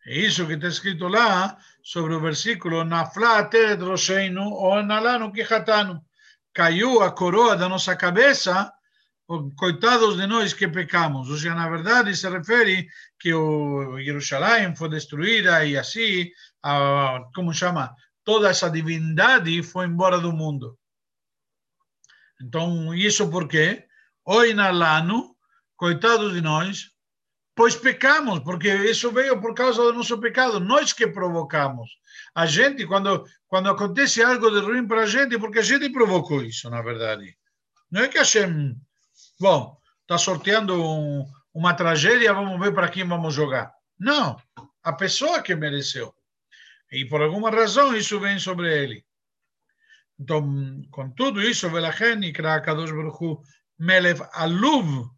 é 0.07 0.19
isso 0.19 0.47
que 0.47 0.55
está 0.55 0.69
escrito 0.69 1.07
lá 1.09 1.57
sobre 1.83 2.15
o 2.15 2.21
versículo 2.21 2.85
Nafla 2.85 3.45
teret 3.45 3.83
rosheinu 3.83 4.43
ou 4.51 4.83
nalanu 4.83 5.33
quijatanu. 5.33 6.05
Caiu 6.53 7.03
a 7.03 7.13
coroa 7.13 7.57
da 7.57 7.69
nossa 7.69 7.95
cabeça, 7.95 8.73
coitados 9.57 10.17
de 10.17 10.27
nós 10.27 10.53
que 10.53 10.67
pecamos. 10.67 11.29
Ou 11.29 11.37
seja, 11.37 11.55
na 11.55 11.69
verdade, 11.69 12.17
se 12.17 12.29
refere 12.29 12.89
que 13.19 13.33
o 13.33 14.01
Jerusalém 14.01 14.75
foi 14.75 14.89
destruída 14.89 15.65
e 15.65 15.77
assim, 15.77 16.29
a, 16.63 17.21
como 17.35 17.55
chama, 17.55 17.95
toda 18.25 18.51
essa 18.51 18.69
divindade 18.71 19.63
foi 19.63 19.87
embora 19.87 20.19
do 20.19 20.33
mundo. 20.33 20.77
Então, 22.43 22.95
isso 22.95 23.31
por 23.31 23.47
quê? 23.47 23.87
Oi 24.25 24.55
nalanu, 24.55 25.37
coitados 25.77 26.33
de 26.33 26.41
nós, 26.41 26.91
pois 27.55 27.77
pecamos, 27.77 28.41
porque 28.41 28.73
isso 28.75 29.13
veio 29.13 29.41
por 29.41 29.55
causa 29.55 29.83
do 29.83 29.93
nosso 29.93 30.19
pecado, 30.19 30.59
nós 30.59 30.93
que 30.93 31.07
provocamos. 31.07 31.91
A 32.35 32.47
gente, 32.47 32.87
quando, 32.87 33.25
quando 33.49 33.71
acontece 33.71 34.23
algo 34.23 34.51
de 34.51 34.61
ruim 34.61 34.87
para 34.87 35.03
a 35.03 35.07
gente, 35.07 35.39
porque 35.39 35.59
a 35.59 35.63
gente 35.63 35.91
provocou 35.91 36.43
isso, 36.43 36.71
na 36.71 36.81
verdade. 36.83 37.37
Não 37.91 38.03
é 38.03 38.09
que 38.09 38.19
a 38.19 38.23
Hashem, 38.23 38.77
bom, 39.39 39.77
está 40.03 40.17
sorteando 40.17 40.83
um- 40.83 41.27
uma 41.53 41.75
tragédia, 41.75 42.33
vamos 42.33 42.59
ver 42.61 42.73
para 42.73 42.89
quem 42.89 43.05
vamos 43.07 43.35
jogar. 43.35 43.73
Não, 43.99 44.41
a 44.83 44.93
pessoa 44.93 45.43
que 45.43 45.55
mereceu. 45.55 46.15
E 46.93 47.05
por 47.05 47.21
alguma 47.21 47.51
razão 47.51 47.95
isso 47.97 48.19
vem 48.21 48.39
sobre 48.39 48.73
ele. 48.73 49.05
Então, 50.19 50.83
com 50.91 51.11
tudo 51.11 51.41
isso, 51.41 51.71
Velachen 51.71 52.23
e 52.25 52.33
Kadosh 52.33 52.91
Baruch 52.91 53.25
Hu, 53.25 53.43
Melech 53.79 54.21
Aluv, 54.33 55.09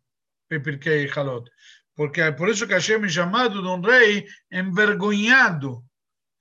Pepirkei 0.49 1.11
Halot. 1.11 1.51
Porque 1.95 2.21
é 2.21 2.31
por 2.33 2.49
isso 2.49 2.67
que 2.67 2.73
Hashem 2.75 3.05
é 3.05 3.09
chamado 3.09 3.61
de 3.61 3.69
um 3.69 3.81
rei 3.81 4.27
envergonhado. 4.51 5.85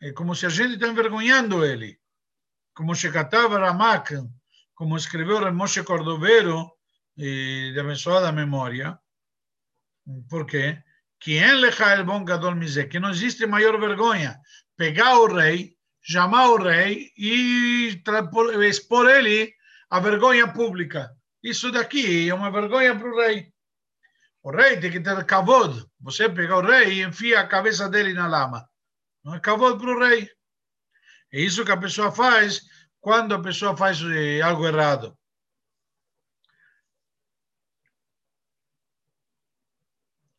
É 0.01 0.11
como 0.13 0.35
se 0.35 0.47
a 0.47 0.49
gente 0.49 0.73
está 0.73 0.87
envergonhando 0.87 1.63
ele. 1.63 1.99
Como 2.73 2.95
Shekatav 2.95 3.53
Ramak, 3.53 4.15
como 4.73 4.97
escreveu 4.97 5.37
o 5.37 5.53
Moshe 5.53 5.83
Cordovero, 5.83 6.71
de 7.15 7.77
abençoada 7.79 8.31
memória. 8.31 8.97
Por 10.27 10.47
quê? 10.47 10.81
Quem 11.19 11.53
lecha 11.53 11.93
el 11.93 12.03
bom 12.03 12.25
gadol 12.25 12.55
mise, 12.55 12.87
que 12.87 12.99
não 12.99 13.11
existe 13.11 13.45
maior 13.45 13.79
vergonha. 13.79 14.39
Pegar 14.75 15.19
o 15.19 15.27
rei, 15.27 15.77
chamar 16.01 16.49
o 16.49 16.57
rei 16.57 17.11
e 17.15 18.01
expor 18.67 19.07
ele 19.07 19.53
a 19.87 19.99
vergonha 19.99 20.51
pública. 20.51 21.15
Isso 21.43 21.71
daqui 21.71 22.27
é 22.27 22.33
uma 22.33 22.49
vergonha 22.49 22.97
para 22.97 23.07
o 23.07 23.15
rei. 23.17 23.53
O 24.41 24.49
rei 24.49 24.79
tem 24.79 24.89
que 24.89 24.99
ter 24.99 25.23
kavod. 25.25 25.85
Você 25.99 26.27
pega 26.27 26.57
o 26.57 26.61
rei 26.61 26.93
e 26.93 27.03
enfia 27.03 27.41
a 27.41 27.47
cabeça 27.47 27.87
dele 27.87 28.13
na 28.13 28.25
lama. 28.25 28.67
Não 29.24 29.34
é 29.34 29.40
kavod 29.40 29.78
para 29.78 29.90
o 29.90 29.98
rei. 29.98 30.30
É 31.32 31.40
isso 31.40 31.64
que 31.64 31.72
a 31.72 31.76
pessoa 31.76 32.12
faz 32.12 32.60
quando 33.00 33.34
a 33.34 33.42
pessoa 33.42 33.76
faz 33.76 34.00
eh, 34.02 34.40
algo 34.40 34.66
errado. 34.66 35.16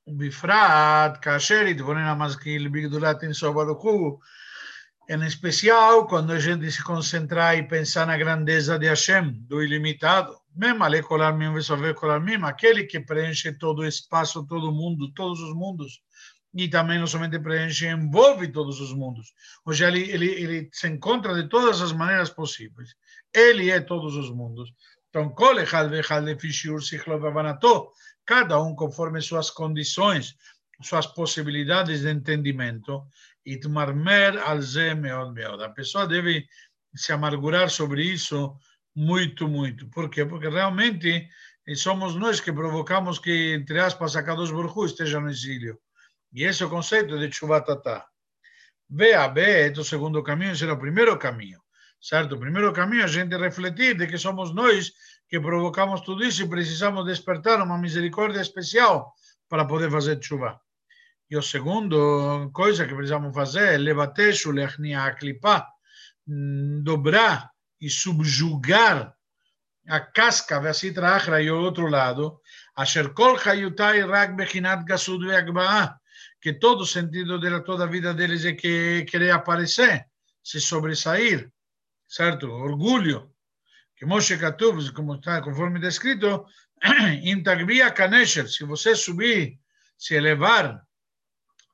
ובפרט 0.07 1.17
כאשר 1.21 1.67
יתבונן 1.67 1.99
המשכיל 1.99 2.67
בגדולת 2.67 3.23
אינסוף 3.23 3.55
ברוך 3.55 3.83
הוא, 3.83 4.19
em 5.09 5.23
especial 5.23 6.05
quando 6.09 6.31
a 6.33 6.39
gente 6.39 6.69
se 6.69 6.83
concentrar 6.83 7.57
e 7.57 7.63
pensar 7.63 8.05
na 8.07 8.17
grandeza 8.17 8.77
de 8.77 8.87
Hashem, 8.87 9.25
do 9.47 9.63
ilimitado. 9.63 10.37
Mesmo 10.53 10.83
ale 10.83 11.01
colar 11.01 11.33
mim, 11.33 11.53
resolver 11.53 11.93
colar 11.93 12.19
mim, 12.19 12.39
aquele 12.43 12.83
que 12.83 12.99
preenche 12.99 13.53
todo 13.53 13.79
o 13.79 13.85
espaço, 13.85 14.45
todo 14.45 14.69
o 14.69 14.73
mundo, 14.73 15.13
todos 15.13 15.39
os 15.39 15.53
mundos, 15.55 16.01
e 16.54 16.68
também 16.68 16.98
não 16.98 17.06
somente 17.06 17.38
preenche, 17.38 17.86
envolve 17.86 18.48
todos 18.48 18.80
os 18.80 18.92
mundos. 18.92 19.32
Ou 19.64 19.72
seja, 19.72 19.88
ele, 19.88 20.10
ele, 20.10 20.26
ele 20.26 20.70
se 20.72 20.86
encontra 20.88 21.34
de 21.34 21.48
todas 21.48 21.80
as 21.80 21.92
maneiras 21.92 22.30
possíveis. 22.30 22.94
Ele 23.32 23.70
é 23.70 23.80
todos 23.80 24.14
os 24.16 24.30
mundos. 24.30 24.72
Então, 25.08 25.34
cada 28.24 28.62
um 28.62 28.74
conforme 28.74 29.20
suas 29.20 29.50
condições, 29.50 30.36
suas 30.82 31.06
possibilidades 31.06 32.00
de 32.02 32.10
entendimento. 32.10 33.06
A 35.60 35.68
pessoa 35.70 36.06
deve 36.06 36.46
se 36.94 37.12
amargurar 37.12 37.70
sobre 37.70 38.04
isso 38.04 38.56
muito, 38.94 39.48
muito. 39.48 39.88
Por 39.88 40.10
quê? 40.10 40.24
Porque 40.24 40.48
realmente 40.48 41.28
eh, 41.66 41.74
somos 41.74 42.14
nós 42.14 42.40
que 42.40 42.52
provocamos 42.52 43.18
que, 43.18 43.54
entre 43.54 43.80
aspas, 43.80 44.16
a 44.16 44.22
Kadosh 44.22 44.50
Baruch 44.50 44.84
esteja 44.86 45.20
no 45.20 45.30
exílio 45.30 45.78
e 46.32 46.44
esse 46.44 46.66
conceito 46.66 47.18
de 47.18 47.30
Chubatatá. 47.30 48.06
veja 48.88 49.32
é 49.36 49.70
o 49.70 49.84
segundo 49.84 50.22
caminho, 50.22 50.56
será 50.56 50.74
o 50.74 50.78
primeiro 50.78 51.18
caminho, 51.18 51.60
certo? 52.00 52.34
O 52.34 52.38
primeiro 52.40 52.72
caminho 52.72 53.02
é 53.02 53.04
a 53.04 53.08
gente 53.08 53.36
refletir 53.36 53.96
de 53.96 54.06
que 54.06 54.18
somos 54.18 54.54
nós 54.54 54.92
que 55.28 55.40
provocamos 55.40 56.00
tudo 56.02 56.24
isso 56.24 56.42
e 56.42 56.48
precisamos 56.48 57.04
despertar 57.06 57.60
uma 57.62 57.78
misericórdia 57.78 58.40
especial 58.40 59.12
para 59.48 59.64
poder 59.64 59.90
fazer 59.90 60.22
chuva. 60.22 60.60
E 61.30 61.36
o 61.36 61.42
segundo 61.42 62.50
coisa 62.52 62.86
que 62.86 62.94
precisamos 62.94 63.34
fazer 63.34 63.80
é 63.80 64.48
o 64.48 64.50
lechnia 64.52 65.04
aklipá, 65.04 65.66
dobrar 66.82 67.50
e 67.80 67.88
subjugar 67.88 69.14
a 69.88 70.00
casca 70.00 70.60
ve'asitra 70.60 71.16
achra 71.16 71.42
e 71.42 71.50
o 71.50 71.60
outro 71.60 71.88
lado, 71.88 72.40
asher 72.76 73.12
kol 73.14 73.36
hayutai 73.36 74.02
rag 74.02 74.36
bechinat 74.36 74.84
gasud 74.84 75.26
ve'agba'a, 75.26 75.98
que 76.42 76.52
todo 76.54 76.84
sentido 76.84 77.38
dela, 77.38 77.62
toda 77.62 77.84
a 77.84 77.86
vida 77.86 78.12
deles 78.12 78.44
é 78.44 78.52
que 78.52 79.04
querer 79.04 79.30
aparecer, 79.30 80.06
se 80.42 80.60
sobressair, 80.60 81.48
certo? 82.04 82.50
Orgulho. 82.50 83.32
Que 83.94 84.04
Moshe 84.04 84.36
Katuv, 84.36 84.92
como 84.92 85.14
está, 85.14 85.40
conforme 85.40 85.78
está 85.78 85.88
escrito, 85.88 86.44
intagvia 87.22 87.92
kanesher, 87.92 88.48
se 88.48 88.64
você 88.64 88.96
subir, 88.96 89.60
se 89.96 90.16
elevar 90.16 90.82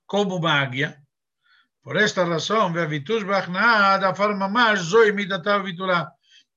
como 0.06 0.36
uma 0.36 0.52
águia, 0.52 1.02
por 1.82 1.96
esta 1.96 2.22
razão, 2.22 2.70
ve'avitus 2.70 3.22
ba'achna'a 3.24 3.94
adafar 3.94 4.36
mamash 4.36 4.80
zoi. 4.80 5.14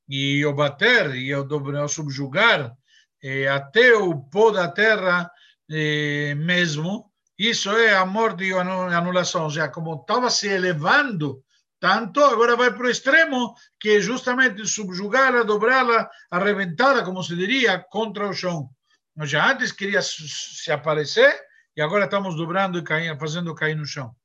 E 0.09 0.45
o 0.45 0.53
bater, 0.53 1.15
e 1.15 1.33
o 1.33 1.87
subjugar, 1.87 2.75
eh, 3.23 3.47
até 3.47 3.95
o 3.95 4.19
pó 4.19 4.51
da 4.51 4.67
terra 4.67 5.31
eh, 5.69 6.35
mesmo, 6.35 7.10
isso 7.49 7.71
é 7.71 7.95
a 7.95 8.05
morte 8.05 8.43
e 8.43 8.53
a 8.53 8.61
anu- 8.61 8.95
anulação. 8.95 9.49
Seja, 9.49 9.69
como 9.69 9.95
estava 9.95 10.29
se 10.29 10.47
elevando 10.47 11.43
tanto, 11.79 12.23
agora 12.23 12.55
vai 12.55 12.71
para 12.71 12.85
o 12.85 12.89
extremo, 12.89 13.55
que 13.79 13.97
é 13.97 13.99
justamente 13.99 14.65
subjugá-la, 14.67 15.43
dobrá-la, 15.43 16.09
arrebentá-la, 16.29 17.03
como 17.03 17.23
se 17.23 17.35
diria, 17.35 17.79
contra 17.89 18.29
o 18.29 18.33
chão. 18.33 18.69
Ou 19.17 19.23
seja, 19.23 19.43
antes 19.43 19.71
queria 19.71 20.01
se 20.01 20.71
aparecer, 20.71 21.35
e 21.75 21.81
agora 21.81 22.05
estamos 22.05 22.35
dobrando 22.35 22.77
e 22.77 22.83
caindo, 22.83 23.19
fazendo 23.19 23.55
cair 23.55 23.75
no 23.75 23.85
chão. 23.85 24.15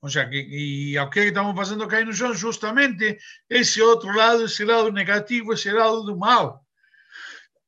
Ou 0.00 0.10
seja, 0.10 0.28
que, 0.28 0.36
e 0.36 0.98
o 0.98 1.08
que 1.08 1.20
estamos 1.20 1.54
fazendo 1.54 1.86
cair 1.86 2.04
no 2.04 2.12
chão? 2.12 2.34
Justamente 2.34 3.16
esse 3.48 3.80
outro 3.80 4.12
lado, 4.12 4.44
esse 4.44 4.64
lado 4.64 4.90
negativo, 4.90 5.52
esse 5.52 5.70
lado 5.70 6.02
do 6.02 6.16
mal. 6.16 6.61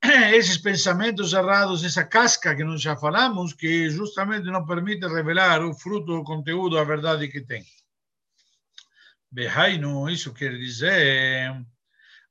Esses 0.35 0.59
pensamentos 0.59 1.33
errados, 1.33 1.83
essa 1.83 2.05
casca 2.05 2.55
que 2.55 2.63
nós 2.63 2.83
já 2.83 2.95
falamos, 2.95 3.55
que 3.55 3.89
justamente 3.89 4.45
não 4.47 4.67
permite 4.67 5.07
revelar 5.07 5.63
o 5.63 5.73
fruto, 5.73 6.13
o 6.19 6.25
conteúdo, 6.25 6.79
a 6.79 6.85
verdade 6.85 7.29
que 7.29 7.41
tem. 7.41 7.65
Behainu, 9.31 10.11
isso 10.11 10.35
quer 10.35 10.57
dizer, 10.59 11.51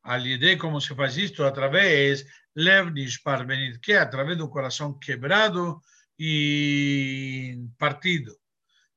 alidei 0.04 0.56
como 0.56 0.80
se 0.80 0.94
faz 0.94 1.18
isto, 1.18 1.44
através, 1.44 2.26
lev 2.56 2.92
nishpar 2.92 3.46
benit, 3.46 3.80
que 3.80 3.94
é 3.94 3.98
através 3.98 4.38
do 4.38 4.50
coração 4.50 4.98
quebrado 5.00 5.82
e 6.18 7.58
partido. 7.80 8.38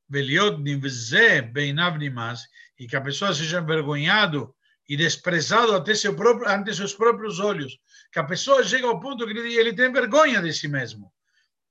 Veliot 0.08 0.60
nivze 0.60 1.40
beinav 1.40 1.96
nimas, 1.96 2.42
e 2.78 2.86
que 2.86 2.94
a 2.94 3.00
pessoa 3.00 3.32
seja 3.32 3.60
envergonhado 3.60 4.54
e 4.88 4.96
desprezado 4.96 5.74
até 5.74 5.94
seu 5.94 6.14
próprio, 6.14 6.48
ante 6.48 6.74
seus 6.74 6.94
próprios 6.94 7.40
olhos. 7.40 7.78
Que 8.12 8.18
a 8.18 8.24
pessoa 8.24 8.62
chega 8.62 8.86
ao 8.86 9.00
ponto 9.00 9.26
que 9.26 9.32
ele, 9.32 9.54
ele 9.54 9.74
tem 9.74 9.92
vergonha 9.92 10.40
de 10.40 10.52
si 10.52 10.68
mesmo. 10.68 11.12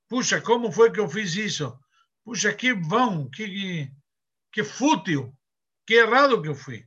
Puxa, 0.08 0.42
como 0.42 0.72
foi 0.72 0.92
que 0.92 1.00
eu 1.00 1.10
fiz 1.10 1.36
isso? 1.36 1.78
Puxa, 2.24 2.54
que 2.54 2.74
vão, 2.74 3.30
que, 3.30 3.92
que 4.52 4.64
fútil, 4.64 5.34
que 5.86 5.96
errado 5.96 6.42
que 6.42 6.50
eu 6.50 6.56
fui. 6.56 6.86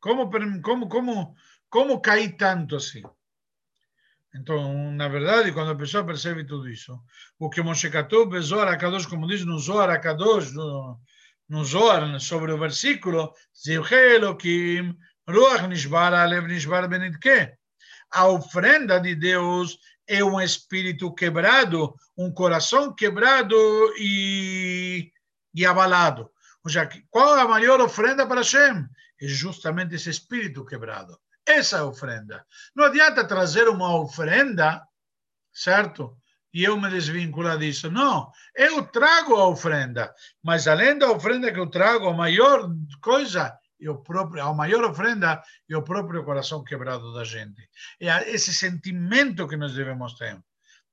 Como, 0.00 0.30
como, 0.62 0.88
como, 0.88 1.36
como 1.68 2.00
caí 2.00 2.36
tanto 2.36 2.76
assim? 2.76 3.02
Então, 4.34 4.92
na 4.92 5.08
verdade, 5.08 5.52
quando 5.52 5.70
a 5.70 5.76
pessoa 5.76 6.04
percebe 6.04 6.44
tudo 6.44 6.68
isso, 6.68 7.00
o 7.38 7.48
que 7.48 7.62
Moshe 7.62 7.90
Katuv, 7.90 8.40
Zohar 8.40 8.68
Akadosh, 8.68 9.06
como 9.06 9.26
diz 9.26 9.44
no 9.44 9.58
Zohar 9.58 9.90
Akadosh, 9.90 10.52
no, 10.52 11.00
no 11.48 11.64
Zohar, 11.64 12.20
sobre 12.20 12.52
o 12.52 12.58
versículo, 12.58 13.32
Zilche 13.56 13.94
Elohim, 13.94 14.96
Ruach 15.28 15.68
Nishbara, 15.68 16.22
Alev 16.22 16.46
Nishbar 16.46 16.88
Benitke. 16.88 17.52
A 18.10 18.26
ofrenda 18.28 18.98
de 18.98 19.14
Deus 19.14 19.78
é 20.06 20.24
um 20.24 20.40
espírito 20.40 21.14
quebrado, 21.14 21.94
um 22.16 22.32
coração 22.32 22.94
quebrado 22.94 23.54
e, 23.98 25.12
e 25.54 25.66
abalado. 25.66 26.30
Ou 26.64 26.70
seja, 26.70 26.88
qual 27.10 27.34
a 27.34 27.46
maior 27.46 27.78
ofrenda 27.82 28.26
para 28.26 28.40
Hashem? 28.40 28.86
É 29.20 29.26
justamente 29.26 29.96
esse 29.96 30.08
espírito 30.08 30.64
quebrado. 30.64 31.18
Essa 31.44 31.76
é 31.76 31.80
a 31.80 31.84
ofrenda. 31.84 32.42
Não 32.74 32.84
adianta 32.84 33.22
trazer 33.22 33.68
uma 33.68 34.00
ofrenda, 34.00 34.82
certo? 35.52 36.16
E 36.54 36.64
eu 36.64 36.80
me 36.80 36.88
desvincular 36.88 37.58
disso. 37.58 37.90
Não, 37.90 38.32
eu 38.56 38.82
trago 38.86 39.34
a 39.34 39.46
ofrenda, 39.46 40.10
mas 40.42 40.66
além 40.66 40.96
da 40.96 41.10
ofrenda 41.10 41.52
que 41.52 41.60
eu 41.60 41.68
trago, 41.68 42.08
a 42.08 42.14
maior 42.14 42.70
coisa 43.02 43.54
e 43.80 43.88
o 43.88 43.98
próprio, 43.98 44.42
a 44.42 44.52
maior 44.52 44.84
ofrenda 44.84 45.42
é 45.68 45.76
o 45.76 45.82
próprio 45.82 46.24
coração 46.24 46.64
quebrado 46.64 47.12
da 47.12 47.24
gente. 47.24 47.68
É 48.00 48.30
esse 48.30 48.52
sentimento 48.52 49.46
que 49.46 49.56
nós 49.56 49.74
devemos 49.74 50.14
ter. 50.14 50.38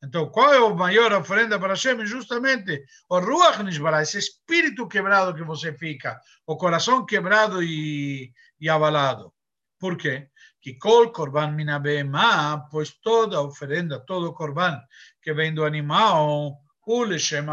Então, 0.03 0.29
qual 0.29 0.53
é 0.53 0.57
a 0.57 0.75
maior 0.75 1.11
ofrenda 1.13 1.59
para 1.59 1.73
Hashem? 1.73 2.05
Justamente 2.05 2.83
o 3.09 3.19
Ruach 3.19 3.63
Nishbará, 3.63 4.01
esse 4.01 4.19
espírito 4.19 4.87
quebrado 4.87 5.33
que 5.33 5.43
você 5.43 5.73
fica, 5.73 6.19
o 6.45 6.57
coração 6.57 7.05
quebrado 7.05 7.63
e, 7.63 8.31
e 8.59 8.69
abalado. 8.69 9.33
Por 9.79 9.97
quê? 9.97 10.27
Que 10.61 10.77
kol 10.77 11.11
korban 11.11 11.51
minabema, 11.51 12.67
pois 12.69 12.91
toda 13.01 13.41
oferenda, 13.41 13.99
todo 13.99 14.33
korban 14.33 14.79
que 15.21 15.33
vem 15.33 15.53
do 15.53 15.65
animal, 15.65 16.57
o 16.85 17.03
Leshem 17.03 17.45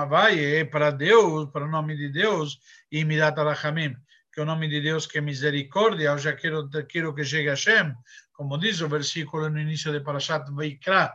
para 0.71 0.91
Deus, 0.91 1.51
para 1.51 1.65
o 1.65 1.71
nome 1.71 1.97
de 1.97 2.11
Deus, 2.11 2.59
e 2.91 3.05
Midat 3.05 3.39
Alachamim 3.39 3.97
que 4.33 4.41
o 4.41 4.47
nome 4.47 4.67
de 4.69 4.81
Deus 4.81 5.07
que 5.07 5.19
é 5.19 5.21
misericórdia, 5.21 6.09
eu 6.09 6.19
já 6.19 6.35
quero, 6.35 6.69
quero 6.89 7.15
que 7.15 7.25
chegue 7.25 7.49
a 7.49 7.53
Hashem, 7.53 7.95
como 8.33 8.59
diz 8.59 8.81
o 8.81 8.89
versículo 8.89 9.51
no 9.51 9.61
início 9.61 9.93
de 9.93 10.01
Parashat 10.01 10.51
Vaikra, 10.51 11.13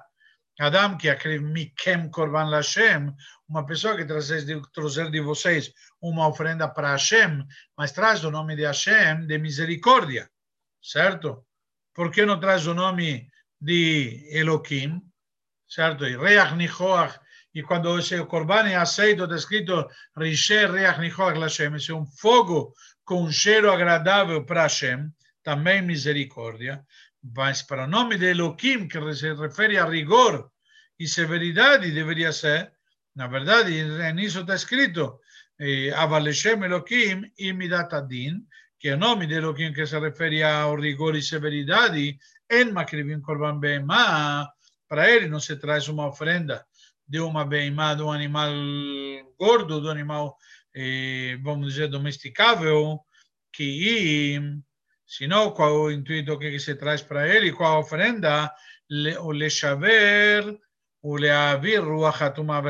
Adam 0.60 0.98
que 0.98 1.10
aquele 1.10 1.40
Mikem 1.40 2.10
Korban 2.10 2.50
Hashem, 2.50 3.14
uma 3.48 3.66
pessoa 3.66 3.96
que 3.96 4.06
traz 4.06 4.28
de, 4.28 4.62
trazer 4.72 5.10
de 5.12 5.20
vocês 5.22 5.72
uma 6.02 6.28
oferenda 6.28 6.68
para 6.68 6.92
Hashem, 6.92 7.46
mas 7.76 7.92
traz 7.92 8.24
o 8.24 8.32
nome 8.32 8.56
de 8.56 8.66
Hashem 8.66 9.26
de 9.26 9.38
misericórdia, 9.38 10.30
certo? 10.82 11.46
Por 11.94 12.12
que 12.12 12.26
não 12.26 12.40
traz 12.40 12.68
o 12.68 12.74
nome 12.74 13.30
de 13.60 14.28
Elohim, 14.32 15.02
certo? 15.68 16.06
E 16.06 16.18
Reach 16.18 16.56
Nichoach, 16.56 17.20
e 17.54 17.64
quando 17.64 17.98
esse 17.98 18.24
Korban 18.26 18.68
é 18.68 18.76
aceito, 18.76 19.24
está 19.24 19.36
escrito 19.36 19.88
Rishe 20.16 20.68
Reach 20.68 21.00
Nichoach 21.00 21.40
Hashem, 21.40 21.76
esse 21.76 21.92
é 21.92 21.96
um 21.96 22.06
fogo 22.06 22.74
com 23.08 23.32
cheiro 23.32 23.72
agradável 23.72 24.44
para 24.44 24.64
Hashem, 24.64 25.10
também 25.42 25.82
misericórdia, 25.82 26.86
mas 27.24 27.64
para 27.64 27.86
o 27.86 27.88
nome 27.88 28.18
de 28.18 28.32
Elohim, 28.32 28.86
que 28.86 29.00
se 29.16 29.34
refere 29.34 29.78
a 29.78 29.86
rigor 29.86 30.52
e 31.00 31.08
severidade, 31.08 31.92
deveria 31.92 32.34
ser, 32.34 32.74
na 33.16 33.28
verdade, 33.28 33.72
nisso 34.14 34.42
está 34.42 34.56
escrito, 34.56 35.22
Avaleshem 35.96 36.62
Elohim 36.66 37.32
e 37.40 37.54
Midat 37.54 37.92
que 38.78 38.90
é 38.90 38.96
o 38.96 38.98
nome 38.98 39.26
de 39.26 39.36
Elohim 39.36 39.72
que 39.72 39.88
se 39.88 39.98
refere 39.98 40.44
ao 40.44 40.76
rigor 40.76 41.16
e 41.16 41.22
severidade, 41.22 42.20
en 42.52 42.74
Makrivim 42.74 43.22
Korban 43.22 43.58
Be'emah, 43.58 44.52
para 44.88 45.10
ele 45.10 45.30
não 45.30 45.40
se 45.40 45.56
traz 45.56 45.88
uma 45.88 46.08
ofrenda 46.08 46.66
de 47.08 47.22
uma 47.22 47.46
beimá, 47.46 47.94
de 47.94 48.04
um 48.04 48.12
animal 48.12 48.52
gordo, 49.40 49.80
de 49.80 49.88
um 49.88 49.92
animal 49.92 50.38
eh, 50.67 50.67
vamos 51.42 51.74
dizer, 51.74 51.88
domesticável, 51.88 53.00
que 53.52 54.40
senão 55.06 55.52
qual 55.52 55.74
o 55.74 55.92
intuito 55.92 56.38
que 56.38 56.60
se 56.60 56.76
traz 56.76 57.02
para 57.02 57.28
ele, 57.28 57.52
qual 57.52 57.78
a 57.78 57.80
ofrenda, 57.80 58.54
o 59.22 59.32
lechaver, 59.32 60.44
o 61.02 61.16
leavir 61.16 61.84
ruach 61.84 62.24
hatuma 62.24 62.62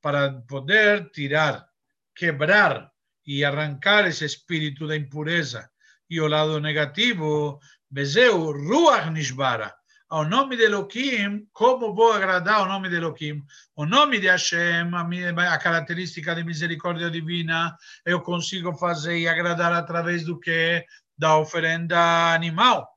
para 0.00 0.32
poder 0.48 1.10
tirar, 1.10 1.68
quebrar 2.14 2.90
e 3.26 3.44
arrancar 3.44 4.06
esse 4.06 4.24
espírito 4.24 4.86
da 4.86 4.96
impureza. 4.96 5.70
E 6.08 6.20
o 6.20 6.26
lado 6.26 6.58
negativo, 6.58 7.60
bezeu 7.88 8.50
ruach 8.50 9.10
nishbara, 9.10 9.74
ao 10.10 10.24
nome 10.24 10.56
de 10.56 10.64
Elohim, 10.64 11.46
como 11.52 11.94
vou 11.94 12.12
agradar 12.12 12.56
ao 12.56 12.66
nome 12.66 12.88
de 12.88 12.96
Elohim? 12.96 13.40
O 13.76 13.86
nome 13.86 14.18
de 14.18 14.26
Hashem, 14.26 14.90
a, 14.92 15.54
a 15.54 15.58
característica 15.58 16.34
de 16.34 16.42
misericórdia 16.42 17.08
divina, 17.08 17.76
eu 18.04 18.20
consigo 18.20 18.76
fazer 18.76 19.16
e 19.20 19.28
agradar 19.28 19.72
através 19.72 20.24
do 20.24 20.40
que? 20.40 20.84
Da 21.16 21.38
oferenda 21.38 22.34
animal. 22.34 22.88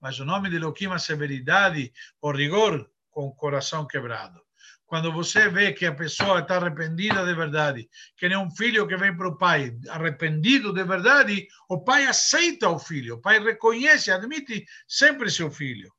Mas 0.00 0.18
o 0.18 0.24
nome 0.24 0.50
de 0.50 0.56
Elohim, 0.56 0.88
a 0.92 0.98
severidade, 0.98 1.92
o 2.20 2.32
rigor, 2.32 2.90
com 3.10 3.26
o 3.26 3.34
coração 3.34 3.86
quebrado. 3.86 4.40
Quando 4.86 5.12
você 5.12 5.48
vê 5.48 5.72
que 5.72 5.86
a 5.86 5.94
pessoa 5.94 6.40
está 6.40 6.56
arrependida 6.56 7.24
de 7.24 7.34
verdade, 7.34 7.88
que 8.16 8.28
nem 8.28 8.38
um 8.38 8.50
filho 8.50 8.88
que 8.88 8.96
vem 8.96 9.16
para 9.16 9.28
o 9.28 9.38
pai 9.38 9.76
arrependido 9.88 10.72
de 10.72 10.82
verdade, 10.82 11.46
o 11.68 11.78
pai 11.84 12.06
aceita 12.06 12.68
o 12.68 12.78
filho, 12.78 13.14
o 13.16 13.20
pai 13.20 13.38
reconhece, 13.38 14.10
admite 14.10 14.64
sempre 14.88 15.30
seu 15.30 15.48
filho 15.48 15.95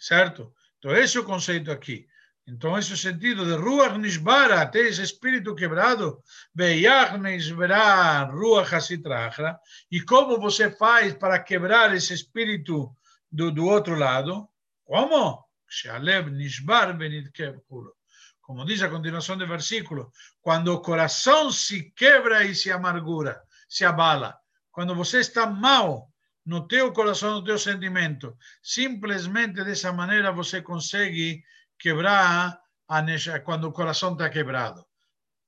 certo? 0.00 0.52
Então, 0.78 0.96
esse 0.96 1.16
é 1.16 1.20
o 1.20 1.24
conceito 1.24 1.70
aqui. 1.70 2.06
Então, 2.46 2.76
esse 2.76 2.90
é 2.90 2.94
o 2.94 2.98
sentido 2.98 3.44
de 3.44 3.52
Ruach 3.52 3.96
Nishbara, 3.96 4.66
ter 4.66 4.86
esse 4.86 5.02
espírito 5.02 5.54
quebrado, 5.54 6.20
Beyach 6.52 7.16
Nishbara, 7.18 8.24
Ruach 8.24 8.74
Hasitrachra, 8.74 9.58
e 9.90 10.00
como 10.00 10.40
você 10.40 10.70
faz 10.70 11.14
para 11.14 11.38
quebrar 11.38 11.94
esse 11.94 12.12
espírito 12.14 12.92
do, 13.30 13.52
do 13.52 13.66
outro 13.66 13.94
lado? 13.94 14.48
Como? 14.84 15.44
Shalev 15.68 16.30
Nishbar 16.30 16.96
Benitkev 16.96 17.60
Kuro. 17.68 17.94
Como 18.40 18.64
diz 18.64 18.82
a 18.82 18.88
continuação 18.88 19.38
do 19.38 19.46
versículo, 19.46 20.10
quando 20.40 20.74
o 20.74 20.80
coração 20.80 21.52
se 21.52 21.92
quebra 21.92 22.44
e 22.44 22.52
se 22.52 22.72
amargura, 22.72 23.40
se 23.68 23.84
abala, 23.84 24.36
quando 24.72 24.92
você 24.92 25.20
está 25.20 25.46
mal, 25.46 26.09
no 26.50 26.66
teu 26.66 26.92
coração, 26.92 27.34
no 27.34 27.44
teu 27.44 27.56
sentimento. 27.56 28.36
Simplesmente 28.60 29.62
dessa 29.62 29.92
maneira 29.92 30.32
você 30.32 30.60
consegue 30.60 31.44
quebrar 31.78 32.58
a, 32.88 33.40
quando 33.44 33.68
o 33.68 33.72
coração 33.72 34.14
está 34.14 34.28
quebrado, 34.28 34.84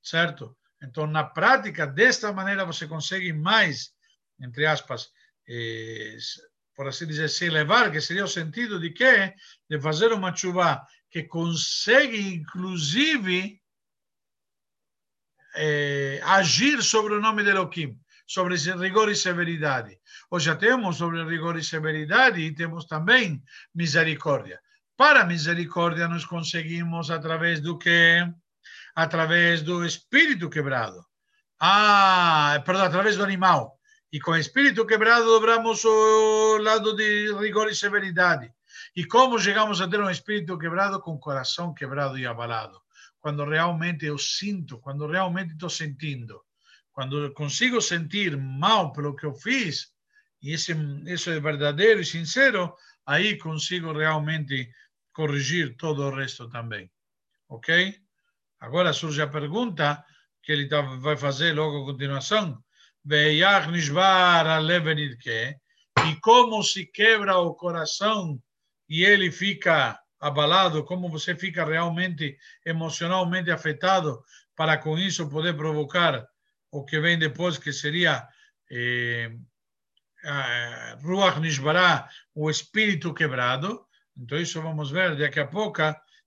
certo? 0.01 0.57
Então, 0.81 1.05
na 1.09 1.25
prática, 1.25 1.89
desta 1.89 2.33
maneira 2.33 2.65
você 2.65 2.87
consegue 2.87 3.33
mais, 3.33 3.93
entre 4.41 4.65
aspas, 4.65 5.11
eh, 5.49 6.17
por 6.77 6.87
assim 6.87 7.05
dizer, 7.05 7.29
se 7.29 7.47
elevar, 7.47 7.91
que 7.91 8.01
seria 8.01 8.25
o 8.25 8.29
sentido 8.29 8.79
de 8.79 8.91
quê? 8.91 9.35
De 9.69 9.81
fazer 9.81 10.13
uma 10.13 10.33
chuva 10.33 10.87
que 11.11 11.25
consegue, 11.25 12.33
inclusive, 12.33 13.61
eh, 15.57 16.21
agir 16.23 16.81
sobre 16.81 17.15
o 17.15 17.21
nome 17.21 17.43
de 17.43 17.51
Elohim 17.51 18.01
sobre 18.27 18.57
rigor 18.57 19.11
e 19.11 19.17
severidade. 19.17 19.99
Hoje 20.31 20.47
já 20.47 20.57
temos 20.57 20.97
sobre 20.97 21.25
rigor 21.25 21.57
e 21.57 21.65
severidade 21.65 22.41
e 22.41 22.55
temos 22.55 22.87
também 22.87 23.43
misericórdia. 23.75 24.61
Para 24.97 25.25
misericórdia 25.25 26.09
nós 26.09 26.25
conseguimos 26.25 27.11
através 27.11 27.61
do 27.61 27.79
que? 27.79 28.27
Através 28.95 29.63
do 29.63 29.85
espírito 29.85 30.51
quebrado. 30.51 31.05
Ah, 31.59 32.63
perdão, 32.65 32.85
através 32.85 33.17
do 33.17 33.25
animal. 33.25 33.79
E 34.13 34.21
com 34.21 34.37
espírito 34.37 34.87
quebrado 34.87 35.25
dobramos 35.25 35.85
o 35.85 36.59
lado 36.59 36.95
de 36.95 37.33
rigor 37.39 37.71
e 37.71 37.75
severidade. 37.75 38.53
E 38.95 39.07
como 39.07 39.39
chegamos 39.39 39.81
a 39.81 39.89
ter 39.89 40.01
um 40.01 40.11
espírito 40.11 40.59
quebrado 40.59 41.01
com 41.01 41.13
o 41.13 41.19
coração 41.19 41.73
quebrado 41.73 42.19
e 42.19 42.27
abalado? 42.27 42.79
Quando 43.21 43.45
realmente 43.45 44.05
eu 44.05 44.19
sinto, 44.19 44.79
quando 44.79 45.07
realmente 45.07 45.53
estou 45.53 45.71
sentindo 45.71 46.43
quando 46.93 47.33
consigo 47.33 47.81
sentir 47.81 48.37
mal 48.37 48.93
pelo 48.93 49.17
que 49.17 49.27
eu 49.27 49.35
fiz, 49.35 49.93
e 50.43 50.53
esse, 50.53 50.75
isso 51.07 51.31
é 51.31 51.41
verdadeiro 51.41 52.01
e 52.01 52.05
sincero, 52.05 52.75
aí 53.07 53.39
consigo 53.39 53.93
realmente 53.93 54.71
corrigir 55.13 55.77
todo 55.77 56.03
o 56.03 56.15
resto 56.15 56.49
também. 56.49 56.91
Ok? 57.49 57.97
Agora 58.61 58.93
surge 58.93 59.23
a 59.23 59.27
pergunta 59.27 60.05
que 60.43 60.53
ele 60.53 60.69
tá, 60.69 60.83
vai 60.83 61.17
fazer 61.17 61.55
logo 61.55 61.83
a 61.83 61.87
continuação. 61.87 62.63
E 66.07 66.17
como 66.21 66.63
se 66.63 66.87
quebra 66.87 67.39
o 67.39 67.55
coração 67.55 68.41
e 68.89 69.05
ele 69.05 69.31
fica 69.31 69.99
abalado, 70.21 70.85
como 70.85 71.09
você 71.09 71.35
fica 71.35 71.65
realmente 71.65 72.37
emocionalmente 72.65 73.51
afetado 73.51 74.23
para 74.55 74.79
com 74.79 74.97
isso 74.99 75.29
poder 75.29 75.57
provocar 75.57 76.25
o 76.73 76.85
que 76.85 76.99
vem 76.99 77.19
depois, 77.19 77.59
que 77.59 77.73
seria 77.73 78.27
eh, 78.71 79.31
Ruach 81.03 81.39
Nishbará, 81.39 82.09
o 82.35 82.51
espírito 82.51 83.15
quebrado. 83.15 83.87
Então, 84.17 84.39
isso 84.39 84.61
vamos 84.61 84.91
ver 84.91 85.17
daqui 85.17 85.39
a 85.39 85.47
pouco. 85.47 85.83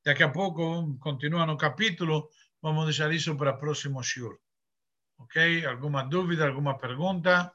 Daqui 0.06 0.24
a 0.24 0.30
pouco, 0.30 0.96
continua 1.00 1.46
no 1.48 1.58
capítulo, 1.58 2.30
vamos 2.62 2.86
deixar 2.86 3.12
isso 3.12 3.36
para 3.36 3.56
o 3.56 3.58
próximo 3.58 4.04
shiur. 4.04 4.38
Ok? 5.18 5.66
Alguma 5.66 6.04
dúvida, 6.04 6.46
alguma 6.46 6.78
pergunta? 6.78 7.52